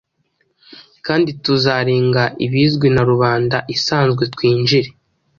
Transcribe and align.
kandi 1.05 1.29
tuzarenga 1.43 2.23
ibizwi 2.45 2.87
na 2.95 3.03
rubanda 3.09 3.57
isanzwe 3.75 4.23
twinjire 4.33 4.89